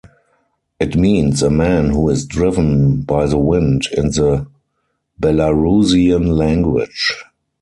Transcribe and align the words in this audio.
It 0.79 0.95
means 0.95 1.43
a 1.43 1.51
man 1.51 1.91
who 1.91 2.09
is 2.09 2.25
driven 2.25 3.01
by 3.03 3.27
the 3.27 3.37
wind 3.37 3.83
in 3.95 4.07
the 4.07 4.47
Belarusian 5.21 6.25
language. 6.35 7.15